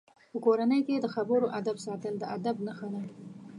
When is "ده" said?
2.93-3.01